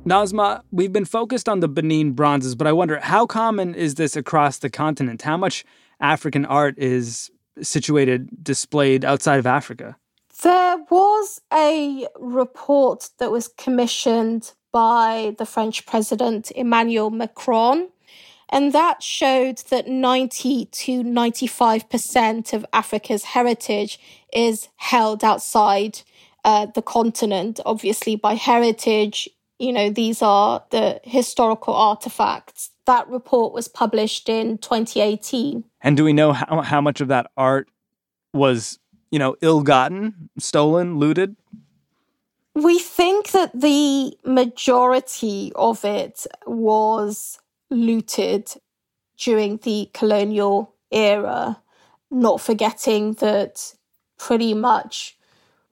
Nazma, 0.06 0.62
we've 0.72 0.94
been 0.94 1.04
focused 1.04 1.50
on 1.50 1.60
the 1.60 1.68
Benin 1.68 2.12
bronzes, 2.12 2.56
but 2.56 2.68
I 2.68 2.72
wonder 2.72 3.00
how 3.00 3.26
common 3.26 3.74
is 3.74 3.96
this 3.96 4.16
across 4.16 4.60
the 4.60 4.70
continent? 4.70 5.24
How 5.24 5.36
much 5.36 5.66
African 6.00 6.46
art 6.46 6.76
is 6.78 7.32
situated, 7.62 8.30
displayed 8.44 9.06
outside 9.06 9.40
of 9.40 9.48
Africa? 9.48 9.98
There 10.44 10.78
was 10.90 11.42
a 11.54 12.08
report 12.20 13.10
that 13.20 13.32
was 13.32 13.48
commissioned 13.48 14.52
by 14.72 15.36
the 15.38 15.46
French 15.46 15.86
president 15.86 16.52
Emmanuel 16.52 17.10
Macron, 17.10 17.90
and 18.50 18.74
that 18.74 19.02
showed 19.02 19.60
that 19.70 19.88
90 19.88 20.66
to 20.66 21.04
95% 21.04 22.54
of 22.54 22.66
Africa's 22.74 23.24
heritage 23.24 24.00
is 24.34 24.68
held 24.76 25.24
outside 25.24 26.02
uh, 26.44 26.68
the 26.68 26.82
continent. 26.82 27.60
Obviously, 27.66 28.16
by 28.16 28.36
heritage, 28.36 29.30
you 29.58 29.72
know, 29.72 29.90
these 29.90 30.22
are 30.22 30.64
the 30.70 31.00
historical 31.04 31.74
artifacts. 31.74 32.72
That 32.86 33.08
report 33.08 33.54
was 33.54 33.68
published 33.68 34.30
in 34.30 34.58
2018. 34.60 35.64
And 35.82 35.98
do 35.98 36.04
we 36.04 36.14
know 36.14 36.34
how, 36.34 36.62
how 36.62 36.82
much 36.82 37.02
of 37.02 37.08
that 37.08 37.32
art 37.36 37.68
was, 38.34 38.80
you 39.12 39.20
know, 39.20 39.36
ill 39.42 39.62
gotten, 39.62 40.30
stolen, 40.38 40.98
looted? 40.98 41.36
We 42.54 42.80
think 42.80 43.32
that 43.32 43.60
the 43.60 44.16
majority 44.24 45.52
of 45.56 45.84
it 45.84 46.26
was 46.46 47.40
looted 47.70 48.52
during 49.18 49.58
the 49.58 49.90
colonial 49.94 50.74
era, 50.92 51.62
not 52.12 52.40
forgetting 52.40 53.14
that 53.14 53.74
pretty 54.18 54.54
much 54.54 55.18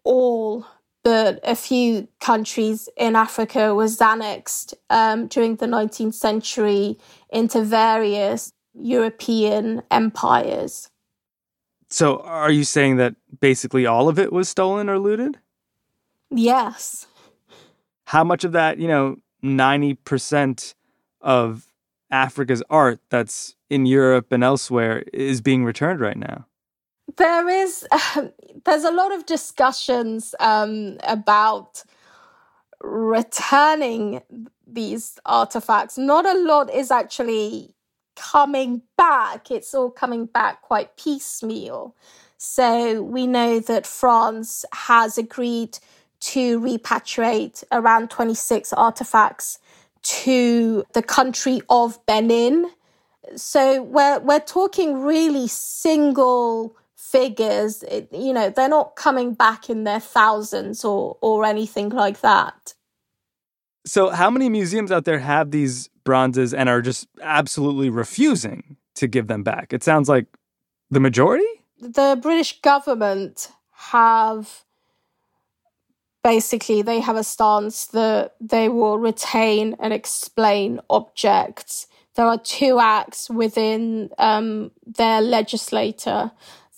all 0.04 0.66
but 1.04 1.40
a 1.44 1.56
few 1.56 2.08
countries 2.20 2.90
in 2.96 3.16
Africa 3.16 3.76
was 3.76 4.02
annexed 4.02 4.74
um, 4.90 5.28
during 5.28 5.58
the 5.58 5.66
19th 5.66 6.14
century 6.14 6.98
into 7.30 7.62
various 7.62 8.54
European 8.74 9.84
empires. 9.92 10.90
So, 11.90 12.20
are 12.22 12.50
you 12.50 12.64
saying 12.64 12.98
that 12.98 13.16
basically 13.40 13.86
all 13.86 14.10
of 14.10 14.18
it 14.18 14.34
was 14.34 14.50
stolen 14.50 14.90
or 14.90 14.98
looted? 14.98 15.38
Yes. 16.32 17.06
How 18.06 18.24
much 18.24 18.44
of 18.44 18.54
that, 18.54 18.80
you 18.80 18.88
know, 18.88 19.18
90% 19.44 20.74
of 21.22 21.68
Africa's 22.10 22.64
art 22.70 23.00
that's 23.10 23.56
in 23.70 23.86
Europe 23.86 24.32
and 24.32 24.44
elsewhere 24.44 25.04
is 25.14 25.42
being 25.42 25.66
returned 25.66 26.00
right 26.00 26.18
now? 26.18 26.48
There 27.18 27.50
is, 27.50 27.88
uh, 27.92 28.28
there's 28.66 28.84
a 28.84 28.92
lot 28.92 29.14
of 29.14 29.26
discussions 29.26 30.36
um, 30.40 30.98
about 31.04 31.84
returning 32.82 34.22
these 34.68 35.20
artifacts. 35.26 35.98
Not 35.98 36.26
a 36.26 36.38
lot 36.40 36.74
is 36.74 36.92
actually 36.92 37.74
coming 38.16 38.82
back. 38.98 39.52
It's 39.52 39.74
all 39.74 39.90
coming 39.90 40.26
back 40.26 40.62
quite 40.62 40.98
piecemeal. 40.98 41.96
So 42.38 43.02
we 43.02 43.26
know 43.28 43.60
that 43.60 43.88
France 43.88 44.66
has 44.74 45.18
agreed 45.18 45.80
to 46.22 46.60
repatriate 46.60 47.64
around 47.72 48.10
26 48.10 48.74
artifacts 48.74 49.60
to 50.04 50.84
the 50.94 51.02
country 51.02 51.62
of 51.70 52.06
Benin. 52.06 52.70
So 53.36 53.82
we're 53.84 54.20
we're 54.20 54.40
talking 54.40 55.02
really 55.02 55.48
single 55.48 56.76
figures. 57.14 57.84
It, 57.84 58.10
you 58.12 58.34
know, 58.34 58.50
they're 58.50 58.76
not 58.80 58.96
coming 58.96 59.34
back 59.36 59.70
in 59.70 59.86
their 59.86 60.02
thousands 60.02 60.84
or 60.84 61.18
or 61.22 61.46
anything 61.46 61.90
like 61.90 62.20
that. 62.22 62.74
So 63.86 64.10
how 64.10 64.30
many 64.30 64.50
museums 64.50 64.92
out 64.92 65.06
there 65.06 65.20
have 65.20 65.52
these 65.52 65.90
bronzes 66.04 66.54
and 66.54 66.70
are 66.70 66.82
just 66.82 67.08
absolutely 67.22 67.90
refusing 67.90 68.78
to 68.96 69.08
give 69.08 69.28
them 69.28 69.44
back. 69.44 69.74
It 69.74 69.84
sounds 69.84 70.10
like 70.10 70.28
the 70.90 71.00
majority? 71.00 71.46
The 71.80 72.18
British 72.22 72.62
government 72.62 73.52
have 73.72 74.64
basically 76.24 76.82
they 76.82 77.00
have 77.00 77.18
a 77.18 77.24
stance 77.24 77.88
that 77.88 78.36
they 78.40 78.70
will 78.70 78.98
retain 78.98 79.76
and 79.80 79.92
explain 79.94 80.80
objects. 80.90 81.88
There 82.16 82.26
are 82.26 82.38
two 82.38 82.80
acts 82.80 83.30
within 83.30 84.10
um, 84.20 84.72
their 84.86 85.20
legislator 85.20 86.32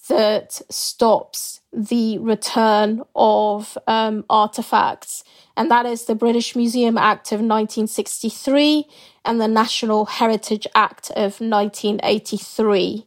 that 0.07 0.61
stops 0.69 1.61
the 1.73 2.17
return 2.19 3.01
of 3.15 3.77
um, 3.87 4.23
artifacts, 4.29 5.23
and 5.57 5.69
that 5.71 5.85
is 5.85 6.05
the 6.05 6.15
British 6.15 6.55
Museum 6.55 6.97
Act 6.97 7.31
of 7.31 7.39
1963 7.39 8.85
and 9.23 9.41
the 9.41 9.47
National 9.47 10.05
Heritage 10.05 10.67
Act 10.75 11.09
of 11.11 11.39
1983. 11.41 13.05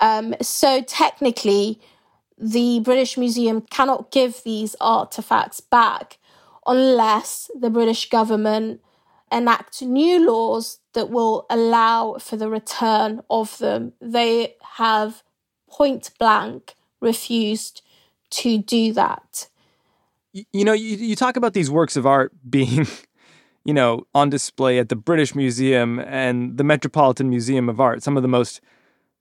Um, 0.00 0.34
so 0.40 0.82
technically, 0.82 1.80
the 2.38 2.80
British 2.80 3.16
Museum 3.16 3.60
cannot 3.60 4.10
give 4.10 4.42
these 4.42 4.74
artifacts 4.80 5.60
back 5.60 6.18
unless 6.66 7.50
the 7.58 7.70
British 7.70 8.08
government 8.08 8.80
enact 9.30 9.82
new 9.82 10.26
laws 10.26 10.78
that 10.92 11.08
will 11.08 11.46
allow 11.48 12.14
for 12.18 12.36
the 12.36 12.48
return 12.48 13.22
of 13.30 13.58
them. 13.58 13.92
They 14.00 14.56
have 14.76 15.22
point 15.72 16.10
blank 16.18 16.74
refused 17.00 17.82
to 18.30 18.58
do 18.58 18.92
that. 18.92 19.48
You 20.32 20.64
know, 20.64 20.72
you, 20.72 20.96
you 20.96 21.16
talk 21.16 21.36
about 21.36 21.52
these 21.52 21.70
works 21.70 21.96
of 21.96 22.06
art 22.06 22.32
being 22.48 22.86
you 23.64 23.74
know, 23.74 24.06
on 24.14 24.30
display 24.30 24.78
at 24.78 24.88
the 24.88 24.96
British 24.96 25.34
Museum 25.34 25.98
and 26.00 26.56
the 26.56 26.64
Metropolitan 26.64 27.28
Museum 27.30 27.68
of 27.68 27.80
Art, 27.80 28.02
some 28.02 28.16
of 28.16 28.22
the 28.22 28.28
most 28.28 28.60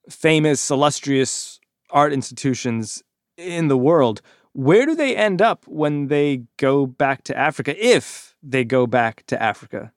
famous, 0.10 0.72
illustrious 0.72 1.60
art 1.92 2.12
institutions 2.12 3.04
in 3.38 3.68
the 3.68 3.78
world. 3.78 4.22
Where 4.54 4.86
do 4.86 4.96
they 4.96 5.16
end 5.16 5.42
up 5.42 5.66
when 5.68 6.08
they 6.08 6.44
go 6.58 6.86
back 6.86 7.24
to 7.26 7.38
Africa, 7.38 7.76
if 7.78 8.36
they 8.42 8.64
go 8.64 8.88
back 8.88 9.26
to 9.28 9.42
Africa? 9.42 9.94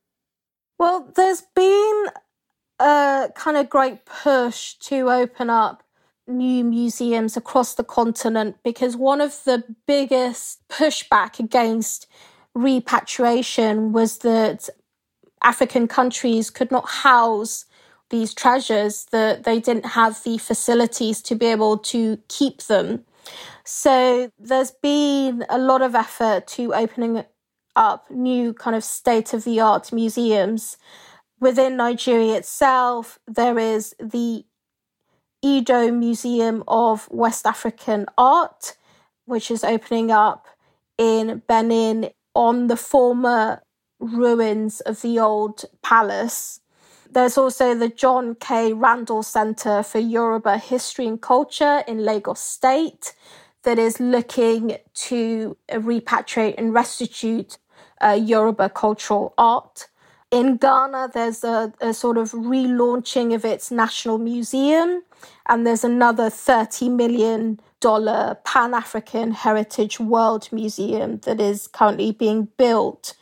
Well, 0.78 1.10
there's 1.16 1.42
been 1.54 2.06
a 2.78 3.30
kind 3.34 3.56
of 3.56 3.70
great 3.70 4.04
push 4.04 4.74
to 4.74 5.10
open 5.10 5.48
up 5.48 5.82
new 6.26 6.64
museums 6.64 7.36
across 7.36 7.74
the 7.74 7.84
continent 7.84 8.56
because 8.64 8.96
one 8.96 9.20
of 9.20 9.42
the 9.44 9.62
biggest 9.86 10.66
pushback 10.68 11.38
against 11.38 12.06
repatriation 12.54 13.92
was 13.92 14.18
that 14.18 14.68
African 15.42 15.86
countries 15.86 16.50
could 16.50 16.70
not 16.70 16.88
house 16.88 17.66
these 18.10 18.34
treasures, 18.34 19.06
that 19.12 19.44
they 19.44 19.60
didn't 19.60 19.86
have 19.86 20.22
the 20.24 20.38
facilities 20.38 21.20
to 21.22 21.34
be 21.34 21.46
able 21.46 21.78
to 21.78 22.18
keep 22.28 22.62
them. 22.62 23.04
So 23.64 24.30
there's 24.38 24.70
been 24.70 25.44
a 25.48 25.58
lot 25.58 25.82
of 25.82 25.94
effort 25.94 26.46
to 26.48 26.74
opening 26.74 27.24
up 27.76 28.10
new 28.10 28.52
kind 28.54 28.76
of 28.76 28.84
state 28.84 29.32
of 29.32 29.44
the 29.44 29.60
art 29.60 29.92
museums. 29.92 30.76
Within 31.40 31.76
Nigeria 31.76 32.36
itself, 32.36 33.18
there 33.26 33.58
is 33.58 33.94
the 33.98 34.44
Edo 35.44 35.90
Museum 35.90 36.64
of 36.66 37.06
West 37.10 37.46
African 37.46 38.06
Art, 38.16 38.76
which 39.26 39.50
is 39.50 39.62
opening 39.62 40.10
up 40.10 40.46
in 40.96 41.42
Benin 41.46 42.08
on 42.34 42.68
the 42.68 42.78
former 42.78 43.62
ruins 44.00 44.80
of 44.80 45.02
the 45.02 45.18
old 45.18 45.66
palace. 45.82 46.60
There's 47.10 47.36
also 47.36 47.74
the 47.74 47.90
John 47.90 48.36
K. 48.36 48.72
Randall 48.72 49.22
Center 49.22 49.82
for 49.82 49.98
Yoruba 49.98 50.56
History 50.56 51.06
and 51.06 51.20
Culture 51.20 51.84
in 51.86 51.98
Lagos 52.06 52.40
State 52.40 53.14
that 53.64 53.78
is 53.78 54.00
looking 54.00 54.78
to 54.94 55.58
repatriate 55.70 56.54
and 56.56 56.72
restitute 56.72 57.58
uh, 58.00 58.18
Yoruba 58.18 58.70
cultural 58.70 59.34
art. 59.36 59.88
In 60.34 60.56
Ghana, 60.56 61.10
there's 61.14 61.44
a, 61.44 61.72
a 61.80 61.94
sort 61.94 62.18
of 62.18 62.32
relaunching 62.32 63.36
of 63.36 63.44
its 63.44 63.70
national 63.70 64.18
museum, 64.18 65.04
and 65.48 65.64
there's 65.64 65.84
another 65.84 66.24
$30 66.24 66.90
million 66.90 67.60
Pan 67.80 68.74
African 68.74 69.30
Heritage 69.30 70.00
World 70.00 70.48
Museum 70.50 71.18
that 71.18 71.40
is 71.40 71.68
currently 71.68 72.10
being 72.10 72.48
built. 72.58 73.14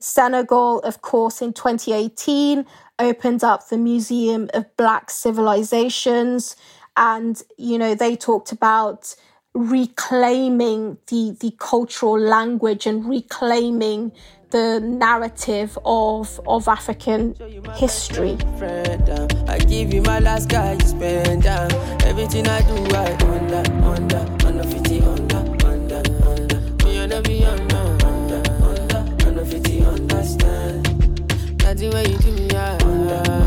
Senegal, 0.00 0.80
of 0.80 1.02
course, 1.02 1.40
in 1.40 1.52
2018 1.52 2.66
opened 2.98 3.44
up 3.44 3.68
the 3.68 3.78
Museum 3.78 4.50
of 4.54 4.76
Black 4.76 5.10
Civilizations, 5.10 6.56
and 6.96 7.44
you 7.56 7.78
know 7.78 7.94
they 7.94 8.16
talked 8.16 8.50
about 8.50 9.14
reclaiming 9.54 10.98
the 11.06 11.36
the 11.40 11.52
cultural 11.60 12.18
language 12.18 12.86
and 12.88 13.08
reclaiming 13.08 14.10
the 14.54 14.78
narrative 14.78 15.76
of 15.84 16.40
of 16.46 16.68
African 16.68 17.34
history. 17.74 18.38
I 19.48 19.58
give 19.66 19.92
you 19.92 20.00
my 20.02 20.20
last 20.20 20.48
guy, 20.48 20.78
spend. 20.78 21.44
Everything 22.10 22.46
I 22.46 22.60
do, 22.62 22.76
under, 23.34 23.64
under, 23.82 24.22
under 24.46 24.62
50, 24.62 25.00
under, 25.00 25.38
under, 25.66 26.02
under. 26.30 26.60
Me 26.82 26.98
under, 26.98 27.16
under, 27.16 28.06
under, 28.06 28.42
under, 28.62 29.26
under 29.26 29.44
50, 29.44 29.84
understand. 29.86 30.86
Nothing 31.64 31.90
when 31.90 32.10
you 32.12 32.18
do 32.18 32.30
me, 32.30 32.48
under. 32.54 33.43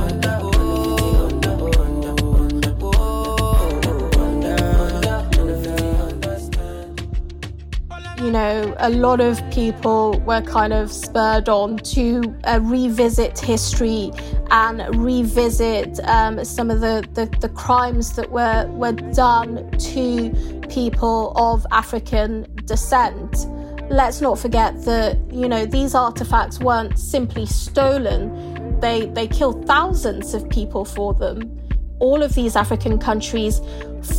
A 8.77 8.89
lot 8.89 9.19
of 9.19 9.41
people 9.51 10.19
were 10.21 10.41
kind 10.41 10.73
of 10.73 10.91
spurred 10.91 11.49
on 11.49 11.77
to 11.77 12.35
uh, 12.43 12.59
revisit 12.61 13.39
history 13.39 14.11
and 14.51 14.83
revisit 14.95 15.99
um, 16.03 16.43
some 16.45 16.71
of 16.71 16.81
the, 16.81 17.07
the, 17.13 17.25
the, 17.39 17.49
crimes 17.49 18.15
that 18.15 18.31
were, 18.31 18.67
were 18.71 18.91
done 18.91 19.69
to 19.71 20.31
people 20.69 21.33
of 21.35 21.65
African 21.71 22.47
descent. 22.65 23.47
Let's 23.89 24.21
not 24.21 24.37
forget 24.37 24.83
that, 24.85 25.17
you 25.31 25.47
know, 25.47 25.65
these 25.65 25.95
artifacts 25.95 26.59
weren't 26.59 26.99
simply 26.99 27.45
stolen, 27.45 28.79
they, 28.79 29.07
they 29.07 29.27
killed 29.27 29.65
thousands 29.65 30.33
of 30.33 30.49
people 30.49 30.85
for 30.85 31.13
them. 31.13 31.59
All 31.99 32.21
of 32.21 32.35
these 32.35 32.55
African 32.55 32.99
countries 32.99 33.59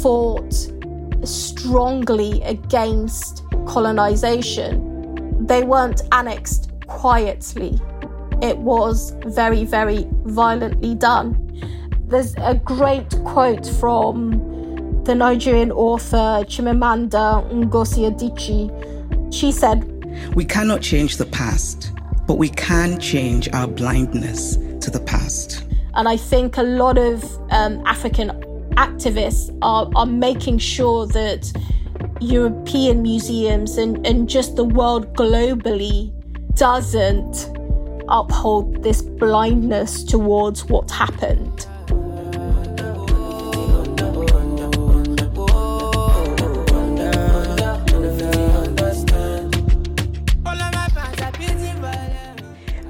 fought 0.02 0.52
strongly 1.24 2.42
against 2.42 3.47
colonization. 3.68 5.46
They 5.46 5.62
weren't 5.62 6.02
annexed 6.12 6.70
quietly, 6.87 7.78
it 8.42 8.57
was 8.59 9.14
very, 9.26 9.64
very 9.64 10.07
violently 10.24 10.94
done. 10.94 11.44
There's 12.07 12.35
a 12.38 12.54
great 12.54 13.11
quote 13.24 13.66
from 13.66 15.02
the 15.04 15.14
Nigerian 15.14 15.72
author 15.72 16.44
Chimamanda 16.46 17.50
Ngozi 17.50 18.09
Adichie. 18.11 19.35
She 19.35 19.52
said, 19.52 19.85
We 20.35 20.44
cannot 20.44 20.81
change 20.83 21.16
the 21.16 21.26
past, 21.26 21.92
but 22.26 22.38
we 22.38 22.48
can 22.48 22.98
change 23.00 23.48
our 23.52 23.66
blindness 23.66 24.57
to 24.57 24.90
the 24.90 25.00
past. 25.00 25.64
And 25.94 26.09
I 26.09 26.16
think 26.16 26.57
a 26.57 26.62
lot 26.62 26.96
of 26.96 27.24
um, 27.50 27.83
African 27.87 28.31
activists 28.76 29.57
are, 29.62 29.90
are 29.96 30.07
making 30.07 30.59
sure 30.59 31.07
that 31.09 31.52
European 32.20 33.02
museums 33.02 33.78
and, 33.78 34.04
and 34.07 34.28
just 34.28 34.57
the 34.57 34.64
world 34.64 35.14
globally 35.14 36.12
doesn't 36.54 37.50
uphold 38.09 38.83
this 38.83 39.02
blindness 39.02 40.02
towards 40.02 40.64
what 40.64 40.90
happened. 40.90 41.66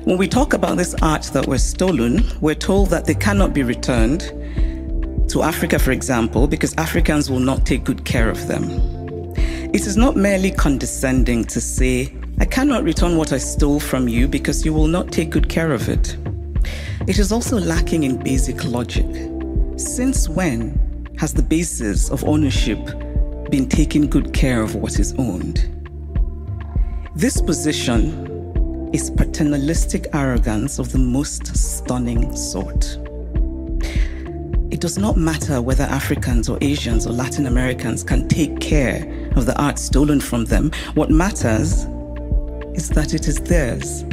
When 0.04 0.16
we 0.16 0.26
talk 0.26 0.54
about 0.54 0.78
this 0.78 0.94
art 1.02 1.24
that 1.34 1.46
was 1.46 1.62
stolen, 1.62 2.24
we're 2.40 2.54
told 2.54 2.88
that 2.88 3.04
they 3.04 3.14
cannot 3.14 3.52
be 3.52 3.62
returned 3.62 4.22
to 5.28 5.42
Africa, 5.42 5.78
for 5.78 5.90
example, 5.90 6.46
because 6.46 6.74
Africans 6.78 7.30
will 7.30 7.40
not 7.40 7.66
take 7.66 7.84
good 7.84 8.06
care 8.06 8.30
of 8.30 8.46
them. 8.46 8.97
It 9.78 9.86
is 9.86 9.96
not 9.96 10.16
merely 10.16 10.50
condescending 10.50 11.44
to 11.44 11.60
say, 11.60 12.12
I 12.40 12.46
cannot 12.46 12.82
return 12.82 13.16
what 13.16 13.32
I 13.32 13.38
stole 13.38 13.78
from 13.78 14.08
you 14.08 14.26
because 14.26 14.64
you 14.64 14.74
will 14.74 14.88
not 14.88 15.12
take 15.12 15.30
good 15.30 15.48
care 15.48 15.70
of 15.70 15.88
it. 15.88 16.16
It 17.06 17.20
is 17.20 17.30
also 17.30 17.60
lacking 17.60 18.02
in 18.02 18.20
basic 18.20 18.64
logic. 18.64 19.06
Since 19.76 20.28
when 20.28 21.06
has 21.20 21.32
the 21.32 21.44
basis 21.44 22.10
of 22.10 22.24
ownership 22.24 22.84
been 23.50 23.68
taking 23.68 24.10
good 24.10 24.34
care 24.34 24.62
of 24.62 24.74
what 24.74 24.98
is 24.98 25.14
owned? 25.16 25.70
This 27.14 27.40
position 27.40 28.90
is 28.92 29.12
paternalistic 29.12 30.08
arrogance 30.12 30.80
of 30.80 30.90
the 30.90 30.98
most 30.98 31.56
stunning 31.56 32.34
sort. 32.34 32.98
It 34.70 34.80
does 34.80 34.98
not 34.98 35.16
matter 35.16 35.62
whether 35.62 35.84
Africans 35.84 36.48
or 36.48 36.58
Asians 36.60 37.06
or 37.06 37.12
Latin 37.12 37.46
Americans 37.46 38.04
can 38.04 38.28
take 38.28 38.60
care 38.60 39.30
of 39.34 39.46
the 39.46 39.58
art 39.60 39.78
stolen 39.78 40.20
from 40.20 40.44
them. 40.44 40.70
What 40.94 41.10
matters 41.10 41.86
is 42.74 42.90
that 42.90 43.14
it 43.14 43.26
is 43.28 43.40
theirs. 43.40 44.04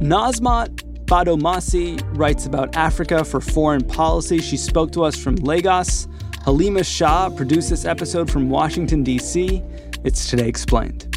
Nosmot 0.00 0.85
Gbadamosi 1.06 2.02
writes 2.18 2.46
about 2.46 2.74
Africa 2.74 3.24
for 3.24 3.40
foreign 3.40 3.82
policy. 3.82 4.40
She 4.40 4.56
spoke 4.56 4.90
to 4.92 5.04
us 5.04 5.16
from 5.16 5.36
Lagos. 5.36 6.08
Haleema 6.44 6.84
Shah 6.84 7.30
produced 7.30 7.70
this 7.70 7.84
episode 7.84 8.28
from 8.28 8.50
Washington, 8.50 9.04
D.C. 9.04 9.62
It's 10.02 10.28
Today 10.28 10.48
Explained. 10.48 11.15